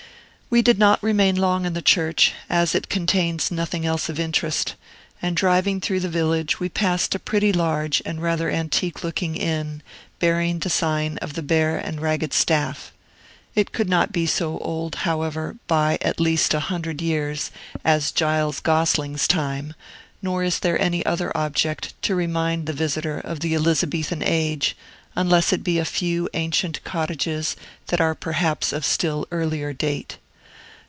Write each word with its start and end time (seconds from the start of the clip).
We 0.53 0.61
did 0.61 0.77
not 0.77 1.01
remain 1.01 1.37
long 1.37 1.65
in 1.65 1.71
the 1.71 1.81
church, 1.81 2.33
as 2.49 2.75
it 2.75 2.89
contains 2.89 3.51
nothing 3.51 3.85
else 3.85 4.09
of 4.09 4.19
interest; 4.19 4.75
and 5.21 5.37
driving 5.37 5.79
through 5.79 6.01
the 6.01 6.09
village, 6.09 6.59
we 6.59 6.67
passed 6.67 7.15
a 7.15 7.19
pretty 7.19 7.53
large 7.53 8.01
and 8.05 8.21
rather 8.21 8.49
antique 8.49 9.01
looking 9.01 9.37
inn, 9.37 9.81
bearing 10.19 10.59
the 10.59 10.69
sign 10.69 11.17
of 11.19 11.35
the 11.35 11.41
Bear 11.41 11.77
and 11.77 12.01
Ragged 12.01 12.33
Staff. 12.33 12.91
It 13.55 13.71
could 13.71 13.87
not 13.87 14.11
be 14.11 14.25
so 14.25 14.57
old, 14.57 14.95
however, 15.07 15.55
by 15.67 15.97
at 16.01 16.19
least 16.19 16.53
a 16.53 16.59
hundred 16.59 17.01
years, 17.01 17.49
as 17.85 18.11
Giles 18.11 18.59
Gosling's 18.59 19.29
time; 19.29 19.73
nor 20.21 20.43
is 20.43 20.59
there 20.59 20.77
any 20.81 21.05
other 21.05 21.31
object 21.33 21.93
to 22.01 22.13
remind 22.13 22.65
the 22.65 22.73
visitor 22.73 23.19
of 23.21 23.39
the 23.39 23.55
Elizabethan 23.55 24.21
age, 24.21 24.75
unless 25.15 25.53
it 25.53 25.63
be 25.63 25.79
a 25.79 25.85
few 25.85 26.27
ancient 26.33 26.83
cottages, 26.83 27.55
that 27.87 28.01
are 28.01 28.13
perhaps 28.15 28.73
of 28.73 28.83
still 28.83 29.25
earlier 29.31 29.71
date. 29.71 30.17